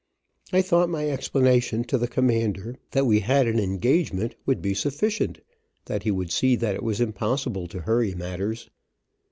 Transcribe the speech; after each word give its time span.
I 0.51 0.63
thought 0.63 0.89
my 0.89 1.11
explanation 1.11 1.83
to 1.83 1.97
the 1.99 2.07
commander 2.07 2.75
that 2.89 3.05
we 3.05 3.19
had 3.19 3.45
an 3.45 3.59
engagement, 3.59 4.33
would 4.47 4.59
be 4.59 4.73
sufficient, 4.73 5.41
that 5.85 6.01
he 6.01 6.09
would 6.09 6.31
see 6.31 6.55
that 6.55 6.73
it 6.73 6.81
was 6.81 6.99
impossible 6.99 7.67
to 7.67 7.81
hurry 7.81 8.15
matters. 8.15 8.67